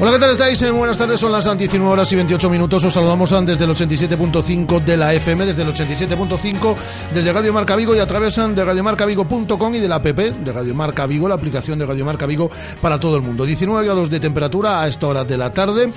[0.00, 0.60] Hola, ¿qué tal estáis?
[0.60, 2.82] Eh, buenas tardes, son las 19 horas y 28 minutos.
[2.82, 6.74] Os saludamos desde el 87.5 de la FM, desde el 87.5,
[7.14, 10.74] desde Radio Marca Vigo y a través de radiomarcavigo.com y de la app de Radio
[10.74, 12.50] Marca Vigo, la aplicación de Radio Marca Vigo
[12.82, 13.46] para todo el mundo.
[13.46, 15.88] 19 grados de temperatura a esta hora de la tarde.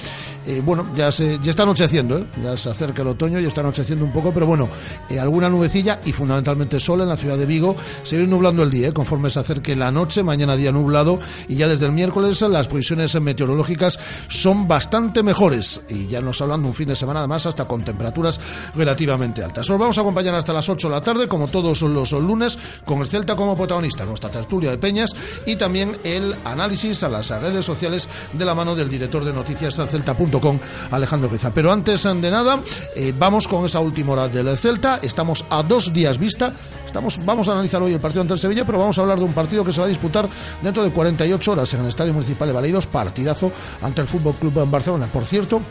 [0.45, 2.25] Eh, bueno, ya, se, ya está anocheciendo, ¿eh?
[2.41, 4.69] ya se acerca el otoño, ya está anocheciendo un poco, pero bueno,
[5.09, 7.75] eh, alguna nubecilla y fundamentalmente sol en la ciudad de Vigo.
[8.03, 11.67] Se viene nublando el día, conforme se acerque la noche, mañana día nublado y ya
[11.67, 13.86] desde el miércoles las previsiones meteorológicas
[14.27, 17.83] son bastante mejores y ya nos hablan de un fin de semana además hasta con
[17.83, 18.39] temperaturas
[18.75, 19.69] relativamente altas.
[19.69, 22.99] Os vamos a acompañar hasta las 8 de la tarde, como todos los lunes, con
[22.99, 27.65] el Celta como protagonista, nuestra tertulia de Peñas y también el análisis a las redes
[27.65, 30.59] sociales de la mano del director de noticias celta.com,
[30.91, 31.53] Alejandro Peza.
[31.53, 32.59] Pero antes de nada,
[32.95, 34.99] eh, vamos con esa última hora del Celta.
[35.01, 36.53] Estamos a dos días vista.
[36.85, 39.25] Estamos, vamos a analizar hoy el partido ante el Sevilla, pero vamos a hablar de
[39.25, 40.27] un partido que se va a disputar
[40.61, 44.59] dentro de 48 horas en el Estadio Municipal de Baleidos, partidazo ante el Fútbol Club
[44.59, 45.07] en Barcelona.
[45.07, 45.61] Por cierto,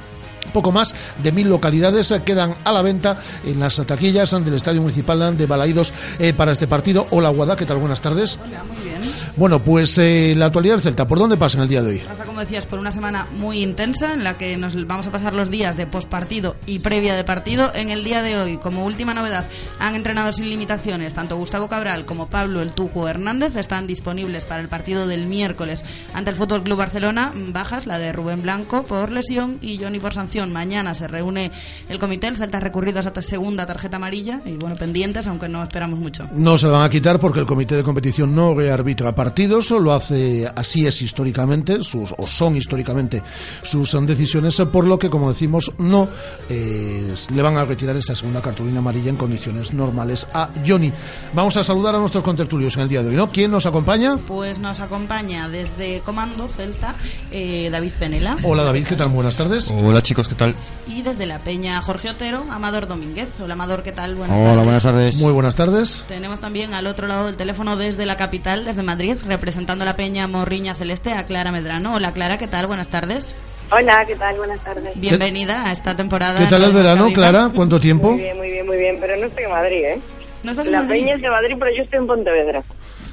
[0.46, 5.36] poco más de mil localidades quedan a la venta en las taquillas del Estadio Municipal
[5.36, 7.06] de Balaídos eh, para este partido.
[7.10, 7.78] Hola, Guada, ¿qué tal?
[7.78, 8.38] Buenas tardes.
[8.44, 9.00] Hola, muy bien.
[9.36, 11.98] Bueno, pues eh, la actualidad del Celta, ¿por dónde pasa en el día de hoy?
[11.98, 15.34] Pasa, como decías, por una semana muy intensa en la que nos vamos a pasar
[15.34, 17.70] los días de postpartido y previa de partido.
[17.74, 19.44] En el día de hoy, como última novedad,
[19.78, 21.14] han entrenado sin limitaciones.
[21.14, 25.84] Tanto Gustavo Cabral como Pablo El Tujo Hernández están disponibles para el partido del miércoles
[26.14, 27.32] ante el Fútbol Club Barcelona.
[27.34, 30.35] Bajas la de Rubén Blanco por lesión y Johnny por sanción.
[30.44, 31.50] Mañana se reúne
[31.88, 35.48] el comité, el Celta ha recurrido a esa segunda tarjeta amarilla y bueno, pendientes, aunque
[35.48, 36.28] no esperamos mucho.
[36.34, 39.92] No se la van a quitar porque el comité de competición no rearbitra partidos, lo
[39.92, 43.22] hace así es históricamente, sus, o son históricamente
[43.62, 46.08] sus decisiones, por lo que, como decimos, no
[46.50, 50.92] eh, le van a retirar esa segunda cartulina amarilla en condiciones normales a Johnny.
[51.32, 53.30] Vamos a saludar a nuestros contertulios en el día de hoy, ¿no?
[53.30, 54.16] ¿Quién nos acompaña?
[54.16, 56.94] Pues nos acompaña desde Comando Celta
[57.30, 58.36] eh, David Penela.
[58.42, 59.08] Hola David, ¿qué tal?
[59.08, 59.70] Buenas tardes.
[59.70, 60.54] Hola chicos, ¿qué tal?
[60.86, 63.28] Y desde la Peña Jorge Otero, Amador Domínguez.
[63.40, 64.14] Hola Amador, ¿qué tal?
[64.14, 65.16] Buenas Hola, buenas tardes.
[65.18, 66.04] Muy buenas tardes.
[66.08, 70.26] Tenemos también al otro lado del teléfono desde la capital, desde Madrid, representando la Peña
[70.26, 71.94] Morriña Celeste, a Clara Medrano.
[71.94, 72.66] Hola Clara, ¿qué tal?
[72.66, 73.34] Buenas tardes.
[73.70, 74.36] Hola, ¿qué tal?
[74.36, 74.92] Buenas tardes.
[74.94, 76.38] Bienvenida a esta temporada.
[76.38, 77.50] ¿Qué tal el verano, Clara?
[77.54, 78.12] ¿Cuánto tiempo?
[78.12, 78.98] Muy bien, muy bien, muy bien.
[79.00, 80.00] Pero no estoy en Madrid, ¿eh?
[80.44, 81.00] ¿No estás la en Madrid?
[81.00, 82.62] Peña es de Madrid, pero yo estoy en Pontevedra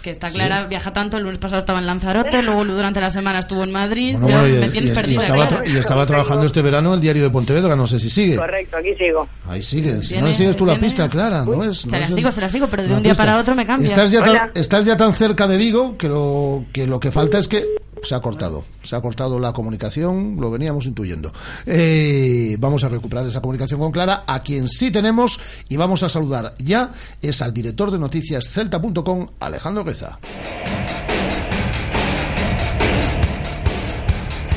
[0.04, 3.40] que está Clara, viaja tanto, el lunes pasado estaba en Lanzarote, luego durante la semana
[3.40, 5.14] estuvo en Madrid, bueno, bueno, me y, tienes y, perdida.
[5.14, 8.36] Y estaba, y estaba trabajando este verano el diario de Pontevedra, no sé si sigue.
[8.36, 9.28] Correcto, aquí sigo.
[9.48, 11.80] Ahí sigue, si no le sigues tú la pista, Clara, ¿no es?
[11.80, 13.66] Se no la es, sigo, se la sigo, pero de un día para otro me
[13.66, 13.90] cambia.
[13.90, 17.40] Estás ya, tan, estás ya tan cerca de Vigo que lo que, lo que falta
[17.40, 17.66] es que
[18.04, 21.32] se ha cortado, se ha cortado la comunicación, lo veníamos intuyendo.
[21.66, 26.10] Eh, vamos a recuperar esa comunicación con Clara, a quien sí tenemos y vamos a
[26.10, 26.92] saludar ya
[27.22, 30.20] es al director de noticias celta.com, Alejandro Reza.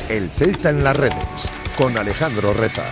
[0.09, 1.17] El Celta en las redes,
[1.77, 2.85] con Alejandro Reza.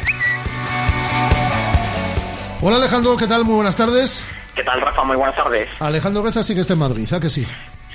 [2.60, 3.44] Hola Alejandro, ¿qué tal?
[3.44, 4.25] Muy buenas tardes.
[4.54, 5.04] ¿Qué tal, Rafa?
[5.04, 5.69] Muy buenas tardes.
[5.81, 7.47] Alejandro Reza sí que está en Madrid, ¿a que sí?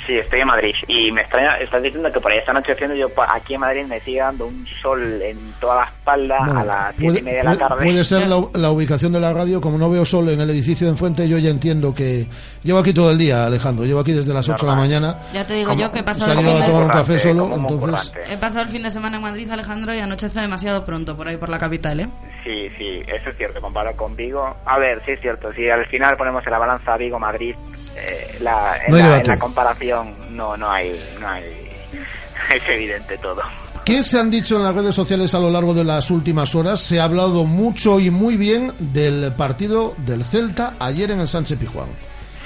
[0.10, 0.74] Sí, estoy en Madrid.
[0.88, 3.86] Y me extraña, estás diciendo que por ahí esta noche haciendo yo aquí en Madrid
[3.86, 7.22] me sigue dando un sol en toda la espalda bueno, a las siete puede, y
[7.22, 7.86] media de la tarde.
[7.86, 10.88] Puede ser la, la, ubicación de la radio, como no veo sol en el edificio
[10.88, 12.26] de enfrente, yo ya entiendo que
[12.64, 13.86] llevo aquí todo el día, Alejandro.
[13.86, 15.16] Llevo aquí desde las 8 de la mañana.
[15.32, 17.70] Ya te digo yo que he pasado, el fin a tomar un café solo, como
[17.70, 18.12] entonces.
[18.32, 21.38] He pasado el fin de semana en Madrid, Alejandro, y anochece demasiado pronto por ahí
[21.38, 22.10] por la capital, ¿eh?
[22.44, 24.58] Sí, sí, eso es cierto, comparado con Vigo.
[24.66, 27.54] A ver, sí es cierto, si al final ponemos en la balanza Vigo-Madrid,
[28.02, 31.44] eh, la, en, No la, en la comparación no, no hay, no hay,
[32.56, 33.42] es evidente todo.
[33.86, 36.80] ¿Qué se han dicho en las redes sociales a lo largo de las últimas horas?
[36.80, 41.58] Se ha hablado mucho y muy bien del partido del Celta ayer en el Sánchez
[41.58, 41.88] Pijuán.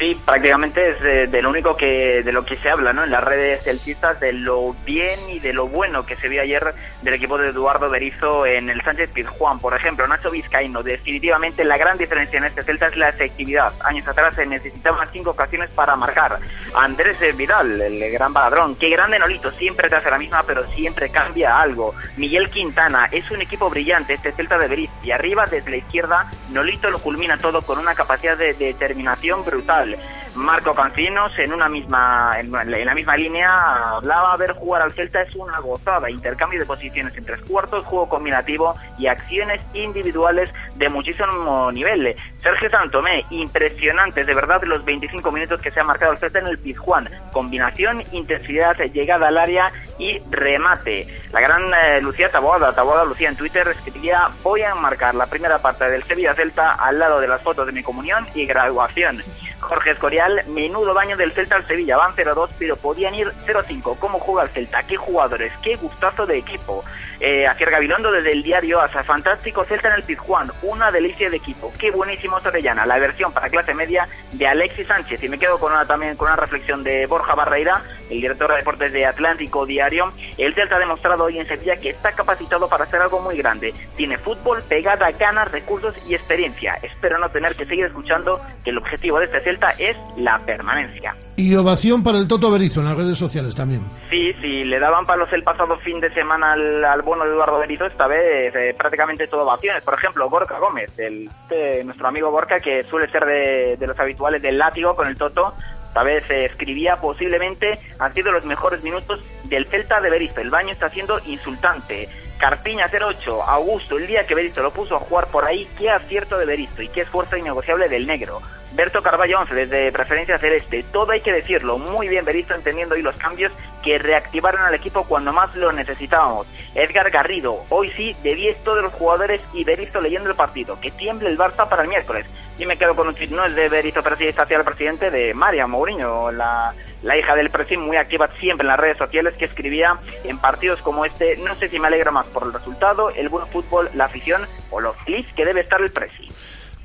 [0.03, 3.05] Sí, prácticamente es de, lo único que de lo que se habla, ¿no?
[3.05, 6.75] En las redes celtistas de lo bien y de lo bueno que se vio ayer
[7.03, 10.83] del equipo de Eduardo Berizzo en el Sánchez Pizjuán, por ejemplo, Nacho Vizcaíno.
[10.83, 13.71] Definitivamente la gran diferencia en este Celta es la efectividad.
[13.85, 16.37] Años atrás se necesitaban cinco ocasiones para marcar.
[16.75, 21.11] Andrés Vidal, el gran baladrón, qué grande Nolito, siempre te hace la misma, pero siempre
[21.11, 21.95] cambia algo.
[22.17, 24.93] Miguel Quintana, es un equipo brillante este Celta de Berizzo.
[25.01, 29.92] Y arriba desde la izquierda, Nolito lo culmina todo con una capacidad de determinación brutal.
[30.35, 35.21] Marco Cancinos en una misma en, en la misma línea hablaba ver jugar al Celta
[35.21, 40.89] es una gozada, intercambio de posiciones en tres cuartos, juego combinativo y acciones individuales de
[40.89, 42.15] muchísimo nivel.
[42.41, 46.47] Sergio Santomé, impresionantes de verdad los 25 minutos que se ha marcado el Celta en
[46.47, 51.07] el Pizjuán, combinación, intensidad, llegada al área y remate.
[51.31, 55.59] La gran eh, Lucía Taboada, Taboada Lucía en Twitter escribía voy a marcar la primera
[55.59, 59.21] parte del Sevilla Celta al lado de las fotos de mi comunión y graduación.
[59.63, 63.97] Jorge Escorial, menudo baño del Celta al Sevilla, van 0-2, pero podían ir 0-5.
[63.97, 64.83] ¿Cómo juega el Celta?
[64.83, 65.51] ¿Qué jugadores?
[65.61, 66.83] ¿Qué gustazo de equipo?
[67.19, 71.37] Eh, Acier Gabilondo desde el diario Asa, fantástico Celta en el Pizjuán, una delicia de
[71.37, 71.71] equipo.
[71.79, 75.23] Qué buenísimo Sorellana, la versión para clase media de Alexis Sánchez.
[75.23, 78.57] Y me quedo con una también con una reflexión de Borja Barreira, el director de
[78.57, 80.11] deportes de Atlántico Diario.
[80.37, 83.73] El Celta ha demostrado hoy en Sevilla que está capacitado para hacer algo muy grande.
[83.95, 86.77] Tiene fútbol, pegada, ganas, recursos y experiencia.
[86.81, 91.15] Espero no tener que seguir escuchando que el objetivo de este Celta es la permanencia.
[91.35, 93.87] Y ovación para el Toto Berizo en las redes sociales también.
[94.09, 97.59] Sí, sí, le daban palos el pasado fin de semana al, al bono de Eduardo
[97.59, 99.83] Berizo, esta vez eh, prácticamente todo ovaciones.
[99.83, 103.99] Por ejemplo, Gorka Gómez, el, eh, nuestro amigo Gorka, que suele ser de, de los
[103.99, 105.53] habituales del látigo con el Toto,
[105.93, 110.41] esta vez eh, escribía posiblemente han sido los mejores minutos del Celta de Berizzo.
[110.41, 112.09] El baño está siendo insultante.
[112.39, 116.39] Carpiña 08, Augusto, el día que Berizzo lo puso a jugar por ahí, qué acierto
[116.39, 118.41] de Berizzo y qué esfuerzo innegociable del negro.
[118.75, 123.03] Berto Carballo 11, desde Preferencia Celeste, todo hay que decirlo, muy bien Berizzo entendiendo hoy
[123.03, 123.51] los cambios
[123.83, 126.47] que reactivaron al equipo cuando más lo necesitábamos.
[126.73, 130.89] Edgar Garrido, hoy sí, de 10 todos los jugadores y Berizzo leyendo el partido, que
[130.89, 132.25] tiemble el Barça para el miércoles.
[132.57, 134.63] Y me quedo con un tweet, no es de Berizzo, pero sí está hacia el
[134.63, 136.73] presidente de María Mourinho, la,
[137.03, 140.81] la hija del presidente, muy activa siempre en las redes sociales, que escribía en partidos
[140.81, 144.05] como este, no sé si me alegra más por el resultado, el buen fútbol, la
[144.05, 146.31] afición o lo feliz que debe estar el presi.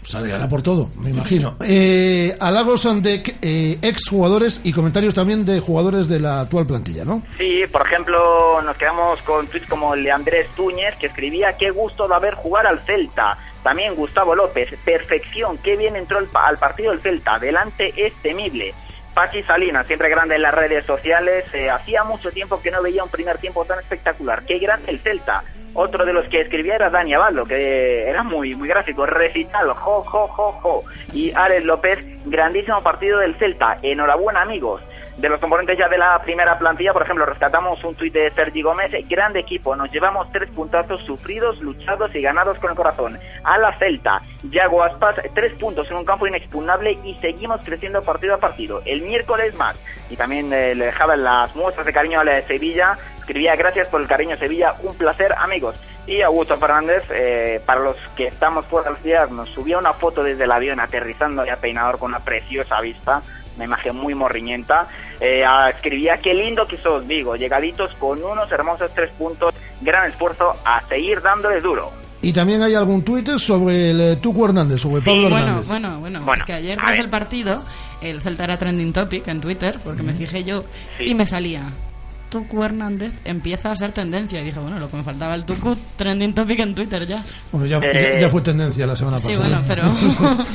[0.08, 1.56] Saldrá por todo, me imagino.
[1.60, 7.22] Eh, halagos de eh, exjugadores y comentarios también de jugadores de la actual plantilla, ¿no?
[7.36, 11.70] Sí, por ejemplo, nos quedamos con tweets como el de Andrés Túñez, que escribía, qué
[11.72, 13.36] gusto de haber jugar al Celta.
[13.62, 18.72] También Gustavo López, perfección, qué bien entró al partido el Celta, adelante es temible.
[19.18, 23.02] Pachi Salinas, siempre grande en las redes sociales, eh, hacía mucho tiempo que no veía
[23.02, 24.44] un primer tiempo tan espectacular.
[24.44, 25.42] Qué grande el Celta.
[25.74, 30.04] Otro de los que escribía era Dani Abaldo, que era muy muy gráfico, recital, jo,
[30.04, 30.84] jo, jo, jo.
[31.12, 33.80] Y Alex López, grandísimo partido del Celta.
[33.82, 34.82] Enhorabuena, amigos.
[35.18, 38.62] De los componentes ya de la primera plantilla, por ejemplo, rescatamos un tuit de Sergi
[38.62, 43.18] Gómez, grande equipo, nos llevamos tres puntazos sufridos, luchados y ganados con el corazón.
[43.42, 48.34] A la Celta, Yago Aspas, tres puntos en un campo inexpugnable y seguimos creciendo partido
[48.34, 48.80] a partido.
[48.84, 49.76] El miércoles más.
[50.08, 53.88] Y también eh, le dejaban las muestras de cariño a la de Sevilla, escribía gracias
[53.88, 55.74] por el cariño Sevilla, un placer amigos.
[56.06, 59.94] Y Augusto Fernández, eh, para los que estamos fuera de la ciudad, nos subía una
[59.94, 63.20] foto desde el avión aterrizando ya peinador con una preciosa vista,
[63.58, 64.86] una imagen muy morriñenta.
[65.20, 65.44] Eh,
[65.74, 70.80] escribía, qué lindo que sos, digo, llegaditos con unos hermosos tres puntos, gran esfuerzo a
[70.88, 71.90] seguir dándole duro.
[72.22, 75.66] Y también hay algún tuit sobre el eh, Tuco Hernández, sobre Pablo bueno, Hernández.
[75.68, 77.62] bueno, bueno, Bueno, es que ayer tras el partido
[78.00, 80.62] el Celta era trending topic en Twitter porque me fijé yo
[80.98, 81.04] Sí.
[81.06, 81.62] y me salía
[82.28, 85.76] Tucu Hernández empieza a ser tendencia y dije bueno lo que me faltaba el Tucu
[85.96, 89.28] trending topic en Twitter ya Bueno, ya, Eh, ya- ya fue tendencia la semana sí
[89.28, 89.48] pasada.
[89.48, 89.82] bueno pero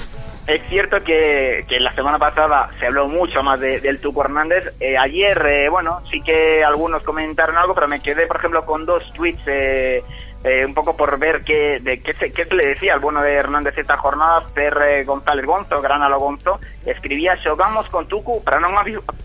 [0.45, 4.73] Es cierto que, que la semana pasada se habló mucho más de- del Tuco Hernández.
[4.79, 8.85] Eh, ayer, eh, bueno, sí que algunos comentaron algo, pero me quedé, por ejemplo, con
[8.85, 10.03] dos tweets eh,
[10.43, 13.77] eh, un poco por ver qué, de qué, se, le decía al bueno de Hernández
[13.77, 14.41] esta jornada.
[14.53, 18.67] Per eh, González Gonzo, Granalo Gonzo, escribía, xogamos con Tucu para no,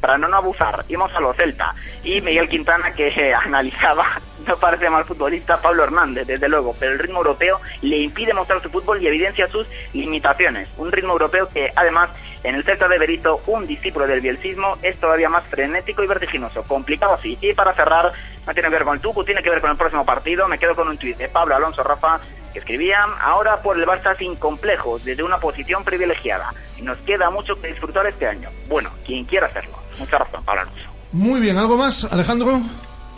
[0.01, 1.75] para no abusar, íbamos a lo Celta.
[2.05, 6.93] Y Miguel Quintana, que eh, analizaba, no parece mal futbolista, Pablo Hernández, desde luego, pero
[6.93, 10.69] el ritmo europeo le impide mostrar su fútbol y evidencia sus limitaciones.
[10.77, 12.11] Un ritmo europeo que, además,
[12.43, 16.63] en el Celta de Berizzo, un discípulo del bielcismo, es todavía más frenético y vertiginoso.
[16.63, 17.37] Complicado así.
[17.41, 18.13] Y para cerrar,
[18.47, 20.49] no tiene que ver con el Tucu, tiene que ver con el próximo partido.
[20.49, 22.21] Me quedo con un tuit de Pablo Alonso Rafa,
[22.53, 26.53] que escribía, ahora por el Barça sin complejos, desde una posición privilegiada.
[26.83, 28.49] Nos queda mucho que disfrutar este año.
[28.69, 29.79] Bueno, quien quiera hacerlo.
[29.99, 30.89] Mucha razón, Pablo Alonso.
[31.13, 32.61] Muy bien, ¿algo más, Alejandro?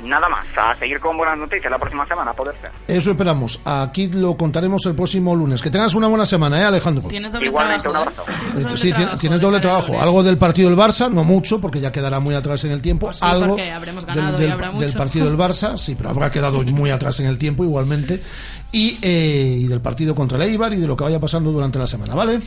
[0.04, 2.70] Nada más, a seguir con buenas noticias la próxima semana, a poder ser.
[2.88, 3.60] Eso esperamos.
[3.64, 5.60] Aquí lo contaremos el próximo lunes.
[5.60, 7.08] Que tengas una buena semana, ¿eh, Alejandro?
[7.08, 8.30] tienes doble Igualmente, trabajo un abrazo.
[8.30, 8.34] ¿eh?
[8.34, 9.86] Eh, Tienes Sí, trabajo tienes de doble trabajo.
[9.88, 10.02] lunes.
[10.02, 13.06] Algo del partido del Barça, no mucho, porque ya quedará muy atrás en el tiempo.
[13.06, 14.98] Pues sí, Algo habremos ganado del, y habrá del mucho.
[14.98, 18.22] partido del Barça, sí, pero habrá quedado muy atrás en el tiempo igualmente.
[18.72, 21.78] Y, eh, y del partido contra el Eibar y de lo que vaya pasando durante
[21.78, 22.40] la semana, ¿vale?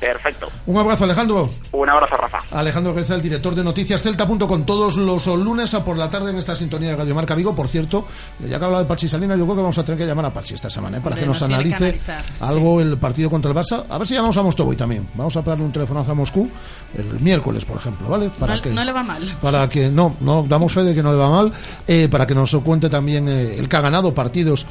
[0.00, 0.48] Perfecto.
[0.66, 1.48] Un abrazo, Alejandro.
[1.72, 2.38] Un abrazo, Rafa.
[2.58, 6.36] Alejandro Reza, el director de Noticias Celta.com, todos los lunes a por la tarde en
[6.36, 7.54] esta sintonía de Radio Marca Vigo.
[7.54, 8.04] Por cierto,
[8.40, 10.30] ya que hablado de Pachi Salinas, yo creo que vamos a tener que llamar a
[10.32, 11.00] Pachi esta semana ¿eh?
[11.00, 12.00] para Hombre, que nos, nos tiene que analice
[12.40, 13.84] algo el partido contra el Barça.
[13.88, 15.08] A ver si llamamos a Mostovoy también.
[15.14, 16.48] Vamos a pegarle un telefonazo a Moscú
[16.96, 18.30] el miércoles, por ejemplo, ¿vale?
[18.38, 19.22] Para No- que, no le va mal.
[19.40, 21.52] Para que, no, no, damos fe de que no le va mal,
[21.86, 24.66] eh, para que nos cuente también eh, el que ha ganado partidos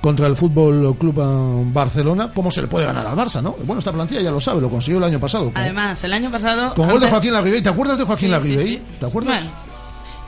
[0.00, 3.56] contra el Fútbol Club eh, Barcelona, cómo se le puede ganar al Barça, ¿no?
[3.64, 5.46] Bueno, esta plantilla ya lo sabe, lo consiguió el año pasado.
[5.52, 6.74] con- Además, el año pasado.
[6.74, 7.62] con gol de Joaquín Larribey.
[7.62, 8.66] ¿Te acuerdas de Joaquín Sí, Larribey?
[8.66, 8.82] sí, sí.
[9.00, 9.34] ¿Te acuerdas?
[9.40, 9.50] Bueno,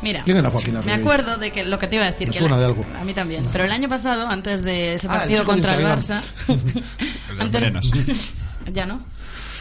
[0.02, 0.22] mira.
[0.24, 1.00] ¿Quién era Joaquín Me Larribey?
[1.00, 2.28] acuerdo de que lo que te iba a decir.
[2.28, 2.86] Me que suena la- de algo.
[3.00, 3.46] A mí también.
[3.52, 5.84] Pero el año pasado, antes de ese Ah, el partido contra el.
[5.84, 6.22] Barça.
[7.38, 8.32] El de las antes-
[8.72, 9.00] ya no.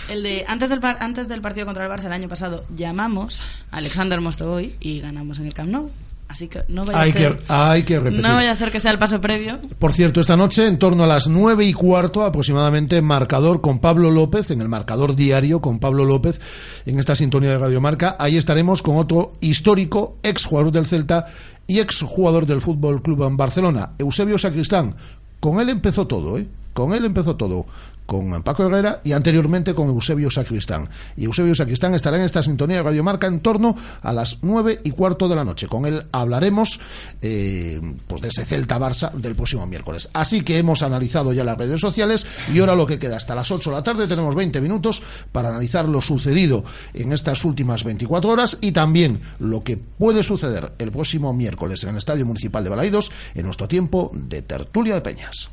[0.09, 3.37] El de antes del par- antes del partido contra el Barça el año pasado llamamos
[3.71, 5.91] a Alexander Mostovoy y ganamos en el Camp Nou.
[6.29, 8.21] Así que no vaya Hay a ser que, hay que repetir.
[8.21, 9.59] no vaya a ser que sea el paso previo.
[9.79, 14.11] Por cierto, esta noche, en torno a las nueve y cuarto aproximadamente, marcador con Pablo
[14.11, 16.41] López, en el marcador diario con Pablo López,
[16.85, 18.17] en esta sintonía de Radio Marca.
[18.19, 21.25] Ahí estaremos con otro histórico ex jugador del Celta
[21.65, 24.95] y ex jugador del Fútbol Club en Barcelona, Eusebio Sacristán.
[25.39, 26.47] Con él empezó todo, ¿eh?
[26.73, 27.65] Con él empezó todo.
[28.07, 30.89] Con Paco Herrera y anteriormente con Eusebio Sacristán.
[31.15, 34.79] Y Eusebio Sacristán estará en esta sintonía de Radio Marca en torno a las nueve
[34.83, 35.67] y cuarto de la noche.
[35.67, 36.79] Con él hablaremos
[37.21, 40.09] eh, pues de ese Celta Barça del próximo miércoles.
[40.13, 43.51] Así que hemos analizado ya las redes sociales y ahora lo que queda hasta las
[43.51, 48.31] 8 de la tarde tenemos 20 minutos para analizar lo sucedido en estas últimas 24
[48.31, 52.69] horas y también lo que puede suceder el próximo miércoles en el Estadio Municipal de
[52.69, 55.49] Balaidos en nuestro tiempo de tertulia de peñas.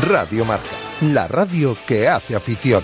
[0.00, 0.70] Radio Marca,
[1.02, 2.82] la radio que hace afición.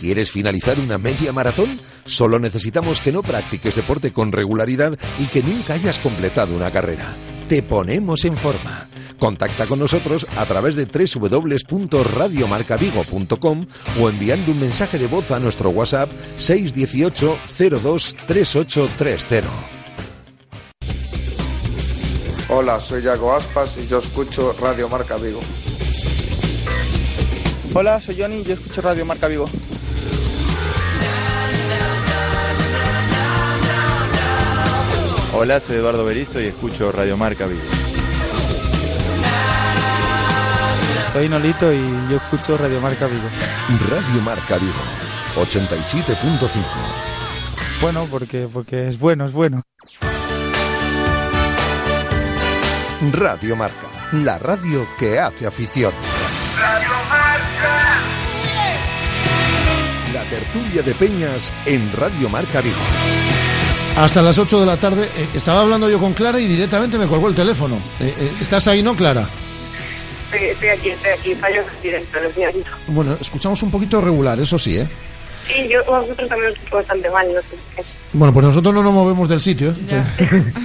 [0.00, 1.78] ¿Quieres finalizar una media maratón?
[2.06, 7.14] Solo necesitamos que no practiques deporte con regularidad y que nunca hayas completado una carrera.
[7.48, 8.88] Te ponemos en forma.
[9.18, 13.66] Contacta con nosotros a través de www.radiomarcavigo.com
[14.00, 16.08] o enviando un mensaje de voz a nuestro WhatsApp
[16.38, 17.36] 618
[17.82, 19.81] 02 3830.
[22.54, 25.40] Hola, soy Yago Aspas y yo escucho Radio Marca Vigo.
[27.72, 29.46] Hola, soy Johnny y yo escucho Radio Marca Vigo.
[35.34, 37.62] Hola, soy Eduardo Berizo y escucho Radio Marca Vigo.
[41.14, 43.28] Soy Nolito y yo escucho Radio Marca Vigo.
[43.88, 44.72] Radio Marca Vigo,
[45.36, 46.60] 87.5.
[47.80, 49.62] Bueno, porque, porque es bueno, es bueno.
[53.10, 55.92] Radio Marca, la radio que hace afición.
[60.14, 62.76] La tertulia de Peñas en Radio Marca Vigo.
[63.96, 67.08] Hasta las 8 de la tarde eh, estaba hablando yo con Clara y directamente me
[67.08, 67.74] colgó el teléfono.
[67.98, 69.28] Eh, eh, ¿Estás ahí, no, Clara?
[70.32, 72.70] Estoy, aquí, estoy aquí, fallo de directo, lo siento.
[72.86, 74.88] Bueno, escuchamos un poquito regular, eso sí, ¿eh?
[75.46, 77.82] Sí, yo vosotros también os escucho bastante mal, no sé qué.
[78.12, 79.70] Bueno, pues nosotros no nos movemos del sitio.
[79.88, 80.04] ¿eh?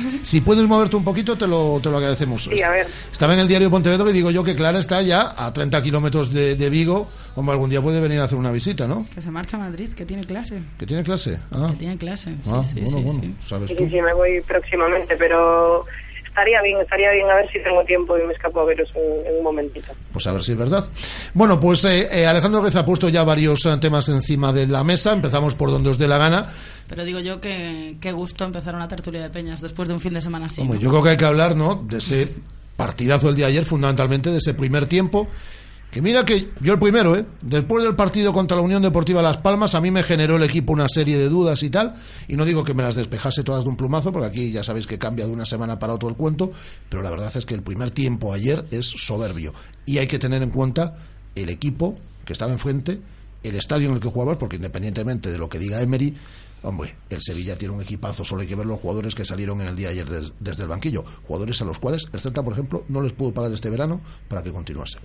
[0.23, 2.43] si puedes moverte un poquito, te lo, te lo agradecemos.
[2.43, 2.87] Sí, a ver.
[3.11, 6.31] Estaba en el diario Pontevedra y digo yo que Clara está ya a 30 kilómetros
[6.33, 7.09] de, de Vigo.
[7.35, 9.05] Hombre, algún día puede venir a hacer una visita, ¿no?
[9.13, 10.59] Que se marcha a Madrid, que tiene clase.
[10.77, 11.39] Que tiene clase.
[11.51, 12.31] Ah, Que tiene clase.
[12.43, 13.35] Sí, Ah, sí, bueno, sí, bueno, sí.
[13.47, 13.83] sabes tú.
[13.83, 15.85] sí, sí, me voy próximamente, pero
[16.37, 19.25] estaría bien, estaría bien a ver si tengo tiempo y me escapo a veros en,
[19.25, 19.91] en un momentito.
[20.13, 20.85] Pues a ver si es verdad.
[21.33, 24.83] Bueno, pues eh, eh, Alejandro Reza ha puesto ya varios eh, temas encima de la
[24.83, 25.13] mesa.
[25.13, 26.47] Empezamos por donde os dé la gana.
[26.87, 30.13] Pero digo yo que qué gusto empezar una tertulia de peñas después de un fin
[30.13, 30.61] de semana así.
[30.61, 30.83] Hombre, ¿no?
[30.83, 31.83] yo creo que hay que hablar, ¿no?
[31.89, 32.31] De ese
[32.75, 35.27] partidazo del día de ayer, fundamentalmente de ese primer tiempo.
[35.91, 37.25] Que mira que yo el primero, ¿eh?
[37.41, 40.73] Después del partido contra la Unión Deportiva Las Palmas, a mí me generó el equipo
[40.73, 41.93] una serie de dudas y tal.
[42.27, 44.85] Y no digo que me las despejase todas de un plumazo, porque aquí ya sabéis
[44.85, 46.51] que cambia de una semana para otro el cuento.
[46.89, 49.53] Pero la verdad es que el primer tiempo ayer es soberbio.
[49.85, 50.93] Y hay que tener en cuenta
[51.35, 52.99] el equipo que estaba enfrente,
[53.43, 56.15] el estadio en el que jugabas, porque independientemente de lo que diga Emery,
[56.63, 59.67] Hombre, el Sevilla tiene un equipazo, solo hay que ver los jugadores que salieron en
[59.67, 61.03] el día de ayer des- desde el banquillo.
[61.23, 64.41] Jugadores a los cuales el Celta, por ejemplo, no les pudo pagar este verano para
[64.41, 65.01] que continuasen.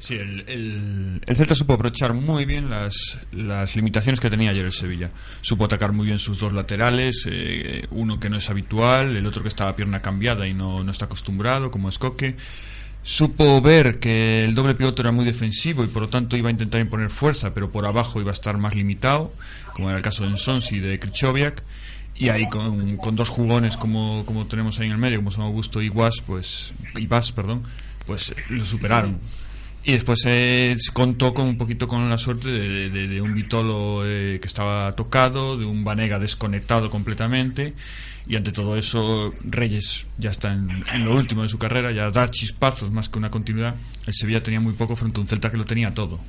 [0.00, 4.64] Sí, el, el, el Celta supo aprovechar muy bien las, las limitaciones que tenía ayer
[4.64, 5.10] el Sevilla.
[5.42, 9.42] Supo atacar muy bien sus dos laterales, eh, uno que no es habitual, el otro
[9.42, 12.34] que estaba pierna cambiada y no, no está acostumbrado, como es Coque.
[13.02, 16.52] Supo ver que el doble pivote era muy defensivo y por lo tanto iba a
[16.52, 19.34] intentar imponer fuerza, pero por abajo iba a estar más limitado,
[19.74, 21.62] como era el caso de Ensons y de Krychowiak.
[22.16, 25.44] Y ahí con, con dos jugones como, como tenemos ahí en el medio, como son
[25.44, 27.64] Augusto y Guas, pues, y Vas, perdón,
[28.06, 29.18] pues lo superaron
[29.82, 33.34] Y después eh, se contó con un poquito con la suerte de, de- de un
[33.34, 37.72] Vitolo eh, que estaba tocado, de un Vanega desconectado completamente.
[38.26, 42.10] Y ante todo eso, Reyes ya está en, en lo último de su carrera, ya
[42.10, 43.74] da chispazos más que una continuidad.
[44.06, 46.20] El Sevilla tenía muy poco frente a un Celta que lo tenía todo.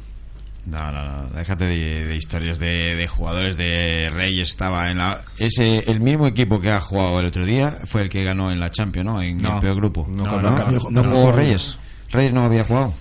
[0.66, 4.50] No, no, no, déjate de, de historias de, de jugadores de Reyes.
[4.50, 5.20] Estaba en la.
[5.40, 8.60] Ese, el mismo equipo que ha jugado el otro día fue el que ganó en
[8.60, 9.22] la Champions, ¿no?
[9.22, 9.56] En No.
[9.56, 10.08] el peor grupo.
[10.10, 11.32] No, No, no, no, cambió- no no jugó jugó.
[11.34, 11.78] Reyes.
[12.12, 12.94] Reyes no había jugado.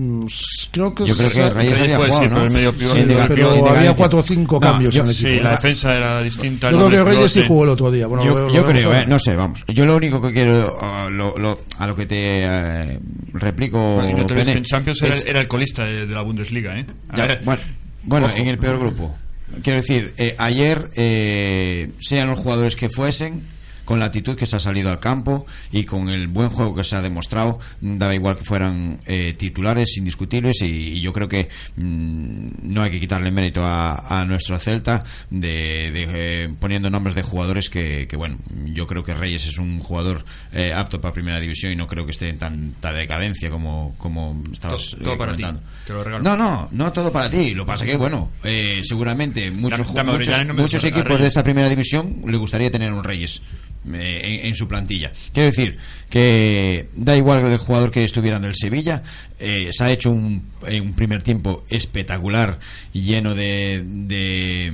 [0.00, 0.26] Mm,
[0.70, 3.92] Creo que Yo creo que sa- Reyes Reyes había medio pivote- Sí, de- pero había
[3.94, 5.28] cuatro o cinco No, cambios yo- en el equipo.
[5.28, 6.70] Sí, la defensa era distinta.
[6.70, 8.06] Yo creo que Reyes sí jugó el otro día.
[8.06, 9.60] Bueno, yo, lo- lo yo vamos creo, a eh, no sé, vamos.
[9.66, 12.98] Yo lo único que quiero, ah, lo- lo- a lo que te eh,
[13.32, 15.84] replico, Bueno, y no te olvides Pene, que en Champions era, es- era el colista
[15.84, 16.86] de, de la Bundesliga, ¿eh?
[17.08, 17.60] A Ya, bueno,
[18.04, 18.36] bueno, Ojo.
[18.36, 19.16] en el peor grupo.
[19.64, 23.42] Quiero decir, eh, ayer, eh, sean los jugadores que fuesen,
[23.88, 26.84] con la actitud que se ha salido al campo y con el buen juego que
[26.84, 30.66] se ha demostrado, daba igual que fueran eh, titulares indiscutibles y,
[30.98, 35.90] y yo creo que mm, no hay que quitarle mérito a, a nuestro Celta de,
[35.90, 39.78] de, eh, poniendo nombres de jugadores que, que, bueno, yo creo que Reyes es un
[39.80, 43.94] jugador eh, apto para Primera División y no creo que esté en tanta decadencia como,
[43.96, 45.42] como estabas Todo- todo eh, para ti.
[45.44, 45.70] comentando.
[45.86, 46.24] Te lo regalo.
[46.24, 47.54] No, no, no todo para ti.
[47.54, 50.44] Lo que pasa que, bueno, eh, seguramente muchos, muchos,
[50.82, 53.40] no equipos de esta primera división le gustaría tener un Reyes
[53.92, 55.12] eh, en, su plantilla.
[55.32, 55.78] Quiero decir
[56.10, 59.02] que da igual el jugador que estuviera en el Sevilla,
[59.38, 62.58] eh, se ha hecho un, eh, primer tiempo espectacular,
[62.92, 64.72] lleno de, de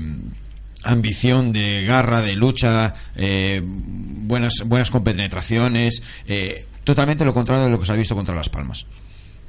[0.85, 7.79] ambición, de garra, de lucha, eh, buenas, buenas compenetraciones, eh, totalmente lo contrario de lo
[7.79, 8.87] que se ha visto contra Las Palmas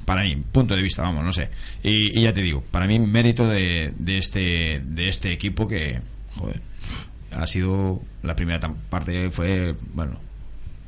[0.06, 1.50] para mí, punto de vista, vamos, no sé.
[1.82, 6.00] Y, y ya te digo, para mí mérito de, de este de este equipo que,
[6.36, 6.60] joder,
[7.36, 10.18] ha sido la primera parte fue, bueno,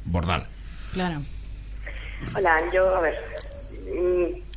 [0.05, 0.47] bordal.
[0.93, 1.23] Claro.
[2.37, 3.15] Hola, yo, a ver.
[3.95, 4.49] mm,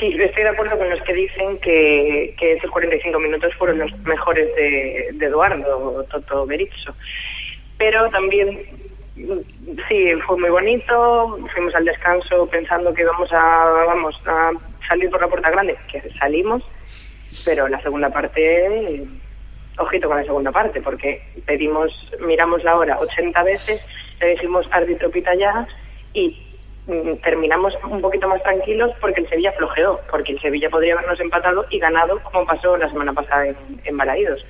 [0.00, 3.92] Sí, estoy de acuerdo con los que dicen que, que estos 45 minutos fueron los
[4.00, 6.94] mejores de, de Eduardo Toto Berizzo.
[7.76, 8.58] Pero también,
[9.16, 9.38] mm,
[9.86, 11.38] sí, fue muy bonito.
[11.52, 14.52] Fuimos al descanso pensando que íbamos a, vamos, a
[14.88, 16.62] salir por la puerta grande, que salimos.
[17.44, 19.04] Pero la segunda parte,
[19.78, 23.84] ojito con la segunda parte, porque pedimos, miramos la hora 80 veces,
[24.20, 25.66] le dijimos árbitro pita ya
[26.12, 26.42] y
[26.86, 31.20] mm, terminamos un poquito más tranquilos porque el Sevilla flojeó, porque el Sevilla podría habernos
[31.20, 34.44] empatado y ganado como pasó la semana pasada en, en Balaídos.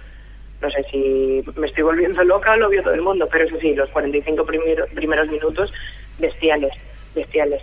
[0.60, 3.58] No sé si me estoy volviendo loca o lo vio todo el mundo, pero eso
[3.60, 5.72] sí, los 45 primero- primeros minutos
[6.18, 6.72] bestiales,
[7.14, 7.62] bestiales.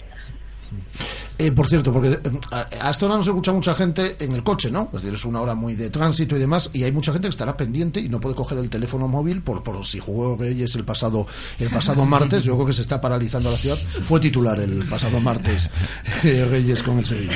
[1.39, 2.19] Eh, por cierto, porque eh,
[2.51, 4.89] a, a esta hora nos escucha mucha gente en el coche, ¿no?
[4.93, 7.31] Es decir, es una hora muy de tránsito y demás, y hay mucha gente que
[7.31, 10.85] estará pendiente y no puede coger el teléfono móvil por, por si jugó Reyes el
[10.85, 11.25] pasado
[11.59, 12.43] el pasado martes.
[12.43, 13.77] Yo creo que se está paralizando la ciudad.
[13.77, 15.69] Fue titular el pasado martes
[16.23, 17.33] eh, Reyes con el Sevilla.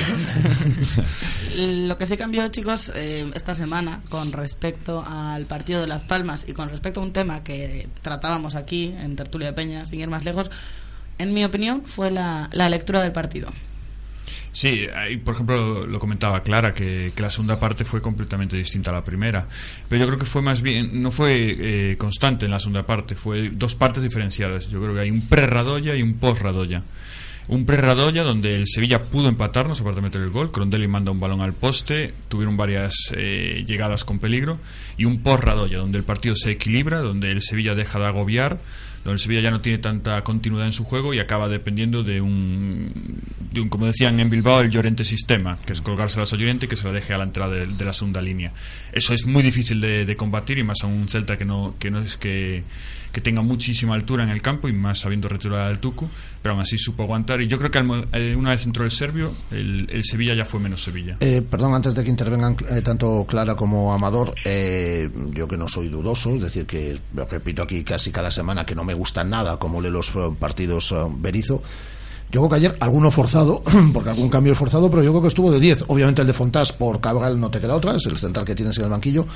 [1.56, 6.44] Lo que sí cambió, chicos, eh, esta semana con respecto al partido de Las Palmas
[6.46, 10.08] y con respecto a un tema que tratábamos aquí en Tertulia de Peña, sin ir
[10.08, 10.50] más lejos,
[11.18, 13.50] en mi opinión, fue la, la lectura del partido.
[14.52, 14.86] Sí,
[15.24, 19.04] por ejemplo, lo comentaba Clara, que, que la segunda parte fue completamente distinta a la
[19.04, 19.46] primera.
[19.88, 23.14] Pero yo creo que fue más bien, no fue eh, constante en la segunda parte,
[23.14, 24.68] fue dos partes diferenciadas.
[24.68, 26.82] Yo creo que hay un pre-Radoya y un post-Radoya.
[27.48, 30.52] Un pre-Radoya donde el Sevilla pudo empatarnos, aparte de meter el gol.
[30.52, 34.58] Crondelli manda un balón al poste, tuvieron varias eh, llegadas con peligro.
[34.98, 38.58] Y un post-Radoya donde el partido se equilibra, donde el Sevilla deja de agobiar,
[39.02, 42.20] donde el Sevilla ya no tiene tanta continuidad en su juego y acaba dependiendo de
[42.20, 42.92] un,
[43.50, 46.68] de un como decían en Bilbao, el Llorente sistema, que es colgársela a Llorente y
[46.68, 48.52] que se la deje a la entrada de, de la segunda línea.
[48.92, 51.90] Eso es muy difícil de, de combatir y más a un Celta que no, que
[51.90, 52.64] no es que,
[53.12, 56.08] que tenga muchísima altura en el campo y más sabiendo retirar al Tucu,
[56.42, 57.40] pero aún así supo aguantar.
[57.40, 57.78] Y yo creo que
[58.12, 61.16] eh, una vez entró el serbio, el, el Sevilla ya fue menos Sevilla.
[61.20, 65.68] Eh, perdón, antes de que intervengan eh, tanto Clara como Amador, eh, yo que no
[65.68, 66.98] soy dudoso, es decir, que
[67.30, 70.94] repito aquí casi cada semana que no me gusta nada como lee los eh, partidos
[71.18, 71.62] Berizo.
[72.30, 73.62] Yo creo que ayer alguno forzado,
[73.94, 75.84] porque algún cambio es forzado, pero yo creo que estuvo de 10.
[75.88, 78.76] Obviamente el de Fontás por Cabral no te queda otra, es el central que tienes
[78.78, 79.26] en el banquillo.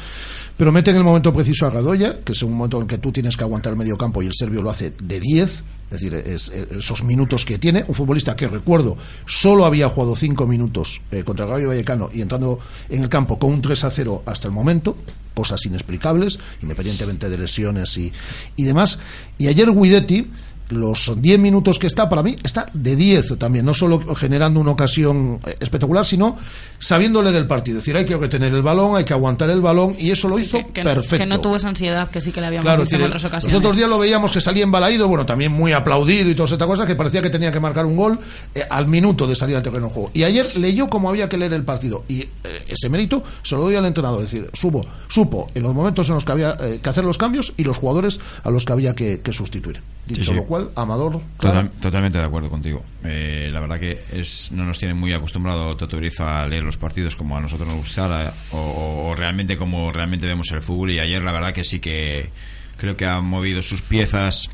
[0.56, 3.10] Pero mete en el momento preciso a Radoya, que es un momento en que tú
[3.10, 5.64] tienes que aguantar el medio campo y el serbio lo hace de 10.
[5.90, 7.84] Es decir, es- esos minutos que tiene.
[7.88, 12.20] Un futbolista que recuerdo solo había jugado 5 minutos eh, contra el Rayo Vallecano y
[12.20, 12.58] entrando
[12.90, 14.96] en el campo con un 3 a 0 hasta el momento.
[15.34, 18.12] Cosas inexplicables, independientemente de lesiones y,
[18.56, 18.98] y demás.
[19.38, 20.26] Y ayer Guidetti
[20.72, 24.72] los 10 minutos que está, para mí, está de 10 también, no solo generando una
[24.72, 26.36] ocasión eh, espectacular, sino
[26.78, 27.78] sabiendo leer el partido.
[27.78, 30.38] Es decir, hay que retener el balón, hay que aguantar el balón, y eso lo
[30.38, 31.18] hizo que, perfecto.
[31.18, 33.06] Que no tuvo esa ansiedad que sí que le habíamos Claro, visto es decir, en
[33.06, 33.52] otras ocasiones.
[33.52, 36.66] Los otros días lo veíamos que salía embalaído, bueno, también muy aplaudido y toda esta
[36.66, 38.18] cosa, que parecía que tenía que marcar un gol
[38.54, 40.10] eh, al minuto de salir al terreno de juego.
[40.14, 42.28] Y ayer leyó cómo había que leer el partido, y eh,
[42.68, 46.14] ese mérito se lo doy al entrenador, es decir, supo, supo en los momentos en
[46.14, 48.94] los que había eh, que hacer los cambios y los jugadores a los que había
[48.94, 49.80] que, que sustituir.
[50.06, 50.34] Dicho Sí, sí.
[50.36, 51.20] lo cual, Amador.
[51.38, 52.84] Total- totalmente de acuerdo contigo.
[53.04, 56.76] Eh, la verdad que es, no nos tiene muy acostumbrado Toto Berizzo a leer los
[56.76, 61.22] partidos como a nosotros nos gustara o, realmente como realmente vemos el fútbol y ayer
[61.22, 62.30] la verdad que sí que
[62.76, 64.50] creo que ha movido sus piezas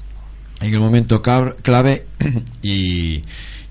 [0.61, 2.05] en el momento clave
[2.63, 3.23] y,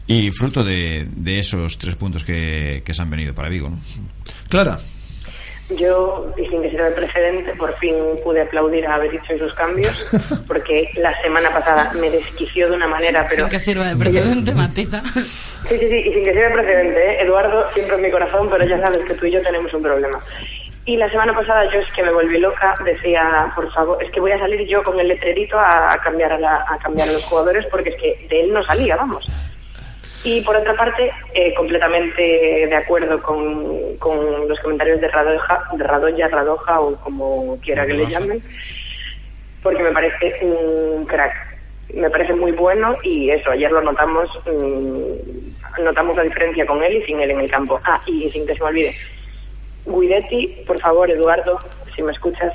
[0.08, 3.70] y fruto de, de esos tres puntos que, que se han venido para Vigo.
[3.70, 3.78] ¿no?
[4.50, 4.80] Clara.
[5.70, 9.54] Yo, y sin que sirva de precedente, por fin pude aplaudir a haber hecho esos
[9.54, 9.94] cambios,
[10.48, 13.44] porque la semana pasada me desquició de una manera, pero...
[13.44, 15.02] Sin que sirva de precedente, matiza.
[15.14, 17.22] Sí, sí, sí, y sin que sirva de precedente, ¿eh?
[17.24, 20.24] Eduardo, siempre en mi corazón, pero ya sabes que tú y yo tenemos un problema.
[20.86, 24.22] Y la semana pasada yo es que me volví loca, decía, por favor, es que
[24.22, 27.12] voy a salir yo con el letrerito a, a cambiar a, la- a cambiar a
[27.12, 29.30] los jugadores porque es que de él no salía, vamos.
[30.30, 35.82] Y por otra parte, eh, completamente de acuerdo con, con los comentarios de Radoja, de
[35.86, 38.44] Radoya, Radoja o como quiera que le llamen,
[39.64, 41.34] porque me parece un crack.
[41.94, 46.98] Me parece muy bueno y eso, ayer lo notamos, mm, notamos la diferencia con él
[46.98, 47.80] y sin él en el campo.
[47.86, 48.94] Ah, y sin que se me olvide,
[49.86, 51.58] Guidetti, por favor, Eduardo,
[51.96, 52.54] si me escuchas,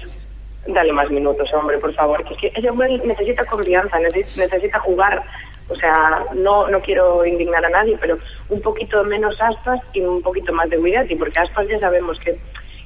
[0.66, 4.78] dale más minutos, hombre, por favor, que es que ese hombre necesita confianza, necesi- necesita
[4.80, 5.22] jugar.
[5.68, 8.18] O sea, no, no quiero indignar a nadie, pero
[8.50, 12.36] un poquito menos aspas y un poquito más de Guidetti, porque aspas ya sabemos que,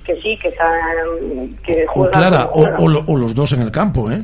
[0.05, 0.71] que sí, que está,
[1.65, 2.11] que O juega.
[2.13, 4.23] Clara, o, lo- o los dos en el campo, ¿eh?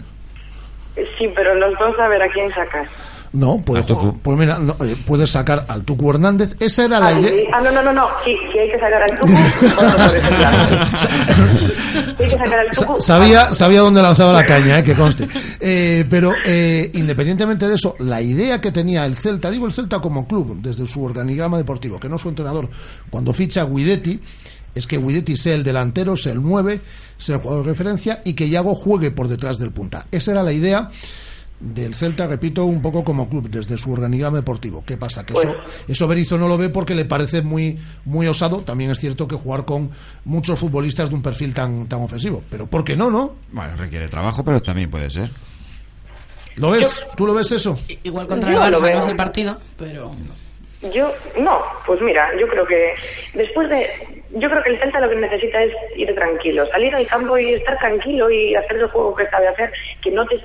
[1.19, 2.89] Sí, pero los dos a ver a quién sacas.
[3.35, 6.55] No, puede, ju- pues mira, no, eh, puedes sacar al Tucu Hernández.
[6.61, 7.49] Esa era la idea.
[7.55, 9.11] ah, no, no, no, no, sí, sí hay que sacar al
[12.19, 13.03] hay que sacar al.
[13.03, 15.29] Sabía, sabía dónde lanzaba la caña, eh, que conste.
[15.61, 20.01] Eh, pero eh, independientemente de eso, la idea que tenía el Celta, digo el Celta
[20.01, 22.69] como club, desde su organigrama deportivo, que no su entrenador,
[23.11, 24.21] cuando ficha a Guidetti,
[24.75, 26.81] es que Guidetti sea el delantero, sea el 9,
[27.19, 30.07] sea el jugador de referencia y que Yago juegue por detrás del punta.
[30.11, 30.89] Esa era la idea
[31.63, 34.83] del Celta, repito, un poco como club, desde su organigrama deportivo.
[34.85, 35.25] ¿Qué pasa?
[35.25, 35.55] Que eso,
[35.87, 38.63] eso Berizzo no lo ve porque le parece muy, muy osado.
[38.63, 39.91] También es cierto que jugar con
[40.25, 42.43] muchos futbolistas de un perfil tan, tan ofensivo.
[42.51, 43.37] Pero ¿por qué no, no?
[43.53, 45.31] Bueno, requiere trabajo, pero también puede ser.
[46.57, 47.07] ¿Lo ves?
[47.17, 47.79] ¿Tú lo ves eso?
[48.03, 50.13] Igual contra Yo el Barça no es el partido, pero...
[50.93, 52.93] Yo, no, pues mira, yo creo que
[53.35, 53.89] después de.
[54.31, 57.53] Yo creo que el Celta lo que necesita es ir tranquilo, salir al campo y
[57.53, 59.73] estar tranquilo y hacer el juego que sabe hacer,
[60.03, 60.43] que no te.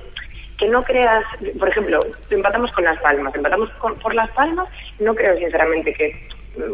[0.58, 1.24] Que no creas,
[1.58, 4.68] por ejemplo, empatamos con Las Palmas, empatamos con- por Las Palmas,
[4.98, 6.28] no creo sinceramente que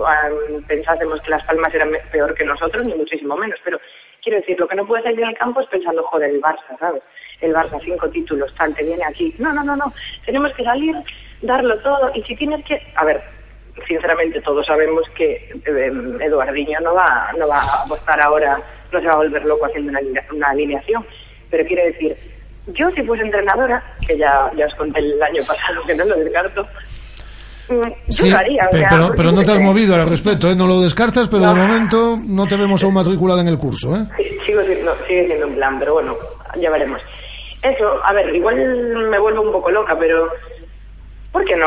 [0.07, 0.29] ah,
[0.67, 3.79] pensásemos que Las Palmas eran peor que nosotros, ni muchísimo menos, pero
[4.23, 7.03] quiero decir, lo que no puedes salir al campo es pensando, joder, el Barça, ¿sabes?
[7.43, 9.35] El Barça, cinco títulos, tal, te viene aquí.
[9.39, 9.93] No, no, no, no,
[10.25, 10.97] tenemos que salir,
[11.43, 13.21] darlo todo, y si tienes que, a ver,
[13.87, 19.07] sinceramente todos sabemos que eh, Eduardiño no va, no va a apostar ahora, no se
[19.07, 19.93] va a volver loco haciendo
[20.33, 21.05] una alineación.
[21.51, 22.17] Pero quiero decir,
[22.67, 26.17] yo si fuese entrenadora, que ya, ya os conté el año pasado que no lo
[26.17, 26.67] descarto,
[27.69, 28.67] mm, yo Sí, lo haría.
[28.67, 30.55] o pe- sea, pero, pero no te has movido al respecto, ¿eh?
[30.57, 34.05] No lo descartas, pero de momento no te vemos aún matriculada en el curso, ¿eh?
[34.17, 36.17] Sí, sigo siendo, sigue siendo un plan, pero bueno,
[36.57, 37.01] ya veremos.
[37.63, 38.57] Eso, a ver, igual
[39.11, 40.29] me vuelvo un poco loca, pero
[41.33, 41.67] ¿por qué no?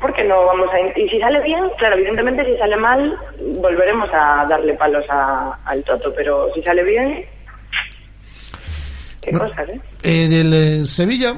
[0.00, 0.80] ¿Por qué no vamos a...
[0.98, 3.16] Y si sale bien, claro, evidentemente si sale mal,
[3.60, 7.24] volveremos a darle palos a- al Toto, pero si sale bien...
[9.26, 9.48] Qué Bueno.
[9.50, 9.80] cosas, ¿eh?
[10.02, 11.34] Eh, del eh, Sevilla,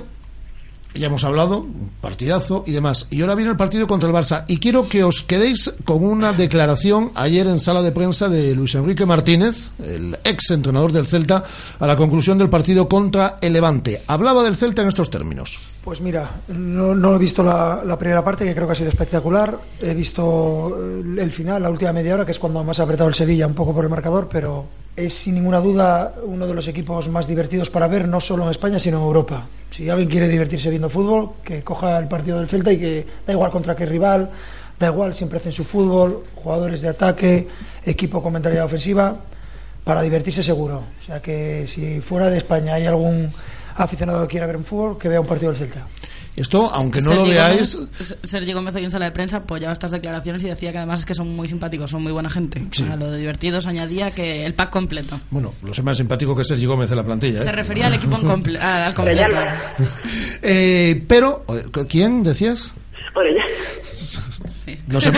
[0.94, 1.66] ya hemos hablado,
[2.00, 3.06] partidazo y demás.
[3.10, 4.44] Y ahora viene el partido contra el Barça.
[4.46, 8.74] Y quiero que os quedéis con una declaración ayer en sala de prensa de Luis
[8.74, 11.44] Enrique Martínez, el ex entrenador del Celta,
[11.78, 14.02] a la conclusión del partido contra el Levante.
[14.06, 15.58] Hablaba del Celta en estos términos.
[15.88, 18.90] Pues mira, no, no he visto la, la primera parte, que creo que ha sido
[18.90, 19.58] espectacular.
[19.80, 23.08] He visto el, el final, la última media hora, que es cuando más ha apretado
[23.08, 26.68] el Sevilla, un poco por el marcador, pero es sin ninguna duda uno de los
[26.68, 29.46] equipos más divertidos para ver, no solo en España, sino en Europa.
[29.70, 33.32] Si alguien quiere divertirse viendo fútbol, que coja el partido del Celta y que da
[33.32, 34.28] igual contra qué rival,
[34.78, 37.48] da igual, siempre hacen su fútbol, jugadores de ataque,
[37.86, 39.16] equipo con mentalidad ofensiva,
[39.84, 40.82] para divertirse seguro.
[41.00, 43.32] O sea que si fuera de España hay algún
[43.84, 45.86] aficionado que quiera ver un fútbol, que vea un partido del Celta.
[46.36, 49.72] Esto, aunque no lo Sergi veáis, Gómez, Sergi Gómez hoy en sala de prensa apoyaba
[49.72, 52.62] estas declaraciones y decía que además es que son muy simpáticos, son muy buena gente.
[52.70, 52.86] Sí.
[52.88, 55.20] A lo de divertidos añadía que el pack completo.
[55.30, 57.40] bueno, lo sé más simpático que Sergi Gómez en la plantilla.
[57.40, 57.44] ¿eh?
[57.44, 59.36] Se refería al equipo en comple- al completo.
[60.42, 61.44] Eh, pero,
[61.88, 62.72] ¿quién decías?
[63.14, 63.44] Orellana.
[64.88, 65.12] No sé.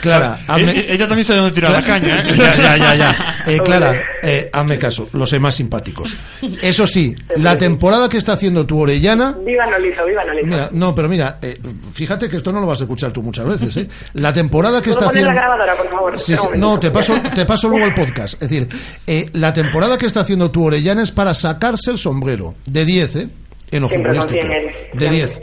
[0.00, 2.18] Clara, hazme- Ella también sabe dónde tirar la caña.
[2.18, 2.22] ¿eh?
[2.36, 3.26] Ya, ya, ya, ya.
[3.46, 6.14] Eh, Clara, eh, hazme caso, los más simpáticos.
[6.62, 9.32] Eso sí, la temporada que está haciendo tu Orellana.
[9.44, 10.46] Viva Nolizo, viva Nolizo.
[10.46, 11.58] Mira, no, pero mira, eh,
[11.90, 13.88] fíjate que esto no lo vas a escuchar tú muchas veces, ¿eh?
[14.14, 15.32] La temporada que ¿Puedo está haciendo.
[15.32, 16.18] la grabadora, por favor?
[16.20, 18.34] Sí, no, te paso, te paso luego el podcast.
[18.42, 18.68] Es decir,
[19.06, 22.54] eh, la temporada que está haciendo tu Orellana es para sacarse el sombrero.
[22.66, 23.28] De 10, ¿eh?
[23.72, 24.06] En en
[24.52, 24.70] él.
[24.94, 25.40] De 10.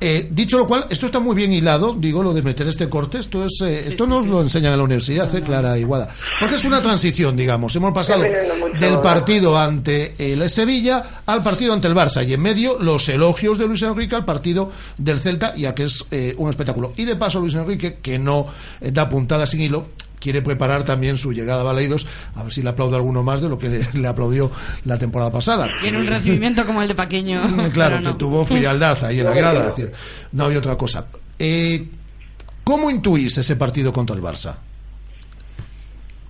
[0.00, 3.18] Eh, dicho lo cual, esto está muy bien hilado, digo, lo de meter este corte.
[3.18, 5.42] Esto es, eh, esto nos lo enseñan en la universidad, ¿eh?
[5.42, 6.08] Clara Iguada.
[6.38, 7.76] Porque es una transición, digamos.
[7.76, 12.26] Hemos pasado del partido ante el Sevilla al partido ante el Barça.
[12.26, 16.06] Y en medio, los elogios de Luis Enrique al partido del Celta, ya que es
[16.10, 16.92] eh, un espectáculo.
[16.96, 18.46] Y de paso, Luis Enrique, que no
[18.80, 19.86] eh, da puntada sin hilo,
[20.20, 22.06] quiere preparar también su llegada a Baleidos,
[22.36, 24.50] a ver si le aplaude alguno más de lo que le, le aplaudió
[24.84, 25.68] la temporada pasada.
[25.80, 27.40] Tiene un recibimiento como el de Paqueño.
[27.72, 28.12] Claro, no.
[28.12, 29.92] que tuvo frialdad ahí en la grada, es decir,
[30.32, 31.06] no había otra cosa.
[31.38, 31.88] Eh,
[32.64, 34.56] ¿Cómo intuís ese partido contra el Barça?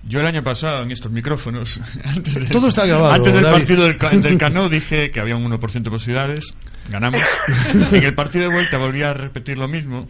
[0.03, 3.57] Yo el año pasado en estos micrófonos, antes del, Todo está grabado, antes del David.
[3.57, 6.53] partido del, del Cano dije que había un 1% de posibilidades,
[6.89, 7.21] ganamos.
[7.91, 10.07] En el partido de vuelta volví a repetir lo mismo,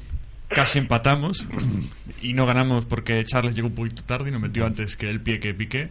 [0.53, 1.45] casi empatamos
[2.21, 5.21] y no ganamos porque Charles llegó un poquito tarde y nos metió antes que el
[5.21, 5.89] pie que piqué.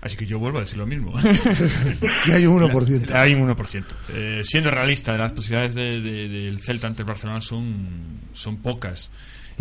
[0.00, 1.12] Así que yo vuelvo a decir lo mismo.
[2.26, 3.14] Y hay un 1%.
[3.14, 3.84] Hay un 1%.
[4.12, 7.86] Eh, siendo realista, las posibilidades de- de- del Celta ante el Barcelona son,
[8.32, 9.10] son pocas.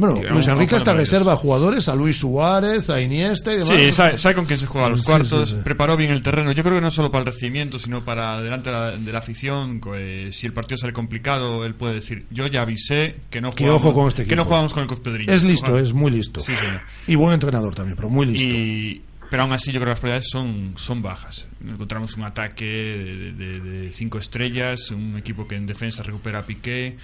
[0.02, 3.78] Bueno, Luis Enrique hasta reserva jugadores a Luis Suárez, a Iniesta y demás.
[3.78, 5.62] Sí, sabe, sabe con quién se juega a los Sí, cuartos, sí, sí.
[5.64, 6.52] preparó bien el terreno.
[6.52, 9.20] Yo creo que no solo para el recibimiento, sino para delante de la, de la
[9.20, 9.80] afición.
[9.96, 13.76] eh, si el partido sale complicado, él puede decir: Yo ya avisé que no jugamos,
[13.84, 15.32] ojo con este que no jugamos con el Cospedriño.
[15.32, 16.42] Es listo, Jugamos- es muy listo.
[16.42, 16.82] Sí, señor.
[17.08, 18.44] Y buen entrenador también, pero muy listo.
[18.48, 21.48] Y, pero aún así, yo creo que las probabilidades son, son bajas.
[21.66, 26.46] Encontramos un ataque de, de- de cinco estrellas, un equipo que en defensa recupera a
[26.46, 26.98] Piqué,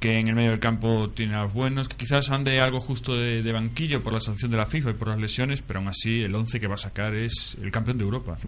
[0.00, 3.16] que en el medio del campo tiene a los buenos, que quizás ande algo justo
[3.16, 5.88] de, de banquillo por la sanción de la FIFA y por las lesiones, pero aún
[5.88, 8.38] así el 11 que va a sacar es el campeón de Europa.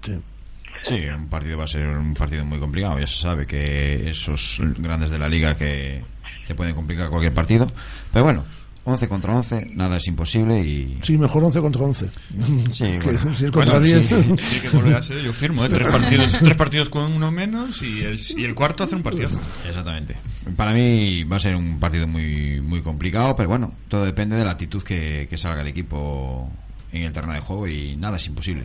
[0.83, 2.99] Sí, un partido va a ser un partido muy complicado.
[2.99, 6.03] Ya se sabe que esos grandes de la liga que
[6.47, 7.71] te pueden complicar cualquier partido.
[8.13, 8.45] Pero bueno,
[8.85, 10.99] 11 contra 11, nada es imposible y...
[11.03, 12.09] Sí, mejor 11 contra 11.
[12.73, 13.35] Sí, bueno.
[13.35, 14.07] si es contra Bueno, 10.
[14.07, 15.69] sí, sí que volverá a ser, yo firmo, ¿eh?
[15.69, 19.29] tres, partidos, tres partidos con uno menos y el, y el cuarto hace un partido.
[19.67, 20.17] Exactamente.
[20.57, 24.45] Para mí va a ser un partido muy muy complicado, pero bueno, todo depende de
[24.45, 26.51] la actitud que, que salga el equipo
[26.93, 28.65] en el terreno de juego y nada es imposible.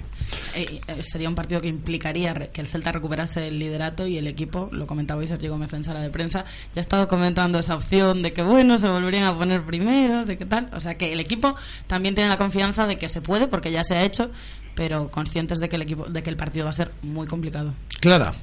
[0.56, 4.28] Eh, eh, sería un partido que implicaría que el Celta recuperase el liderato y el
[4.28, 7.76] equipo, lo comentaba hoy Sergio Gómez en sala de prensa, ya ha estado comentando esa
[7.76, 10.70] opción de que bueno, se volverían a poner primeros, de qué tal.
[10.74, 11.56] O sea que el equipo
[11.88, 14.32] también tiene la confianza de que se puede, porque ya se ha hecho,
[14.76, 17.74] pero conscientes de que el equipo, de que el partido va a ser muy complicado.
[18.00, 18.34] Clara.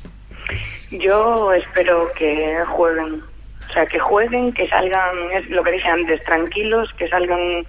[0.91, 3.23] Yo espero que jueguen.
[3.69, 7.65] O sea, que jueguen, que salgan, es lo que dije antes, tranquilos, que salgan